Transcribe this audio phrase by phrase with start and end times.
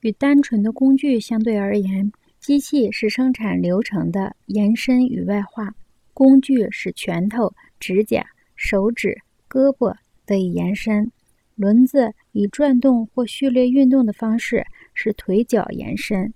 [0.00, 5.74] 与单纯的工具相对而言，机器是生产流程的延伸与外化，
[6.14, 8.24] 工具是拳头、指甲、
[8.54, 11.10] 手指、胳膊得以延伸，
[11.54, 14.64] 轮子以转动或序列运动的方式
[14.94, 16.32] 使腿脚延伸。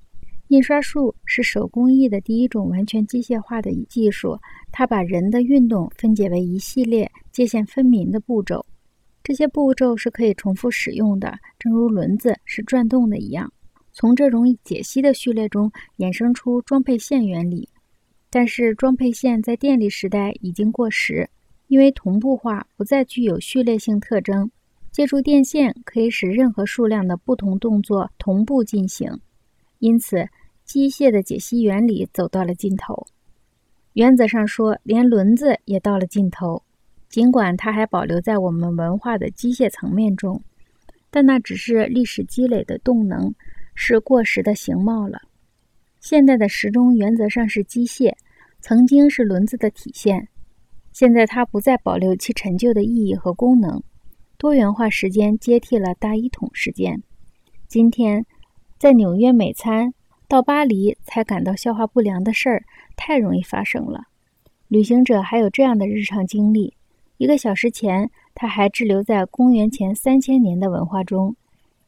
[0.49, 4.37] 印刷术是手工艺的第一种完全机械化的技术，
[4.73, 8.67] 它把人的运动分解为一系列界限分明的步骤。
[9.23, 13.53] 这些步骤是可以重复使用的，正如轮子是转动的一样。
[13.93, 17.69] 从这种解析的序列中衍生出装配线原理，
[18.31, 21.29] 但是装配线在电力时代已经过时，
[21.67, 24.51] 因为同步化不再具有序列性特征。
[24.93, 29.21] 借助电线可以使任何数量的不同动作同步进行，
[29.79, 30.27] 因此
[30.65, 33.07] 机械的解析原理走到了尽头。
[33.93, 36.63] 原则上说，连轮子也到了尽头。
[37.11, 40.41] 尽管它还保留在我们文化的机械层面中，
[41.11, 43.35] 但那只是历史积累的动能，
[43.75, 45.21] 是过时的形貌了。
[45.99, 48.15] 现代的时钟原则上是机械，
[48.61, 50.29] 曾经是轮子的体现，
[50.93, 53.83] 现在它不再保留其陈旧的意义和功能。
[54.39, 57.03] 多元化时间接替了大一统时间。
[57.67, 58.25] 今天，
[58.79, 59.93] 在纽约美餐，
[60.29, 62.63] 到巴黎才感到消化不良的事儿
[62.97, 64.05] 太容易发生了。
[64.69, 66.73] 旅行者还有这样的日常经历。
[67.21, 71.35] 一个小时前，他还滞留在公元前三千年的文化中；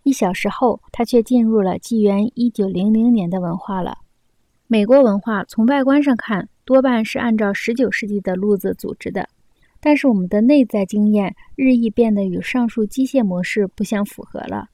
[0.02, 3.96] 一小时后，他却进入了纪元一九零零年的文化了。
[4.66, 9.26] 美国文化从外观上看，多半是按照十九世纪的路子组织的，
[9.80, 14.68] 但是我们的内在经验日益变得与上述机械模式不相符合了。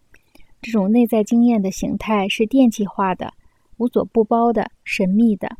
[0.60, 3.32] 这种内在经验的形态是电气化的、
[3.76, 5.56] 无所不包的、神秘的。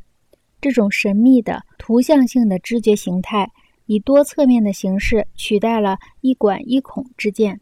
[0.61, 3.49] 这种神秘的图像性的知觉形态。
[3.89, 7.59] 以多侧面的形式取代了一管一孔之见。